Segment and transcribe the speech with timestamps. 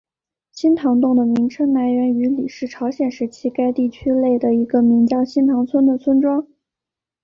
[0.51, 6.47] 新堂洞的名称来源于李氏朝鲜时期该地区内的一个名为新堂村的村庄。